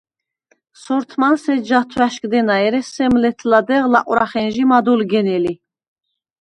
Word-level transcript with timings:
სორთმანს 0.83 1.43
ეჯჟ’ 1.55 1.69
ათვა̈შგდენა, 1.79 2.55
ერე 2.67 2.81
სემ 2.93 3.13
ლეთ-ლადეღ 3.21 3.83
ლაყვრახენჟი 3.93 4.63
მად 4.71 4.85
ოლგენელი. 4.93 5.53